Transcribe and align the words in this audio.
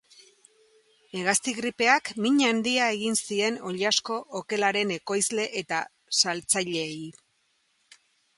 Hegazti 1.17 1.51
gripeak 1.57 2.09
min 2.25 2.39
handia 2.47 2.87
egin 2.95 3.17
zien 3.25 3.59
oilasko 3.73 4.17
okelaren 4.41 4.95
ekoizle 4.97 5.47
eta 5.63 5.83
saltzaileei. 6.23 6.99